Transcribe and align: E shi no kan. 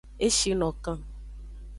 E 0.27 0.27
shi 0.37 0.51
no 0.59 0.69
kan. 0.83 0.99